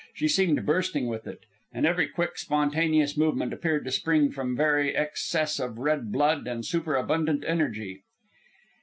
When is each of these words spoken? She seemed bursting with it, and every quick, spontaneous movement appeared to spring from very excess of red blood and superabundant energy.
She 0.15 0.27
seemed 0.29 0.65
bursting 0.65 1.05
with 1.05 1.27
it, 1.27 1.41
and 1.71 1.85
every 1.85 2.07
quick, 2.07 2.35
spontaneous 2.39 3.15
movement 3.15 3.53
appeared 3.53 3.85
to 3.85 3.91
spring 3.91 4.31
from 4.31 4.57
very 4.57 4.95
excess 4.95 5.59
of 5.59 5.77
red 5.77 6.11
blood 6.11 6.47
and 6.47 6.65
superabundant 6.65 7.43
energy. 7.45 8.01